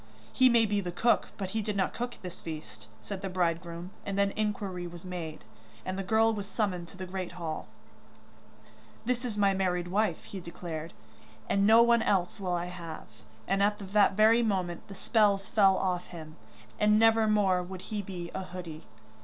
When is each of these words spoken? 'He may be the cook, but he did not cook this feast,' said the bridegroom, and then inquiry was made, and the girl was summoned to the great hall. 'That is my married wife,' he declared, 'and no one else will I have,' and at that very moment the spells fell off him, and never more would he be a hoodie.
'He 0.33 0.49
may 0.49 0.65
be 0.65 0.81
the 0.81 0.91
cook, 0.91 1.27
but 1.37 1.51
he 1.51 1.61
did 1.61 1.75
not 1.77 1.93
cook 1.93 2.15
this 2.23 2.41
feast,' 2.41 2.87
said 3.03 3.21
the 3.21 3.29
bridegroom, 3.29 3.91
and 4.03 4.17
then 4.17 4.31
inquiry 4.31 4.87
was 4.87 5.05
made, 5.05 5.43
and 5.85 5.95
the 5.95 6.01
girl 6.01 6.33
was 6.33 6.47
summoned 6.47 6.87
to 6.87 6.97
the 6.97 7.05
great 7.05 7.33
hall. 7.33 7.67
'That 9.05 9.23
is 9.23 9.37
my 9.37 9.53
married 9.53 9.89
wife,' 9.89 10.23
he 10.23 10.39
declared, 10.39 10.93
'and 11.47 11.67
no 11.67 11.83
one 11.83 12.01
else 12.01 12.39
will 12.39 12.53
I 12.55 12.65
have,' 12.65 13.21
and 13.47 13.61
at 13.61 13.77
that 13.93 14.13
very 14.13 14.41
moment 14.41 14.87
the 14.87 14.95
spells 14.95 15.47
fell 15.49 15.77
off 15.77 16.07
him, 16.07 16.35
and 16.79 16.97
never 16.97 17.27
more 17.27 17.61
would 17.61 17.81
he 17.93 18.01
be 18.01 18.31
a 18.33 18.41
hoodie. 18.41 18.85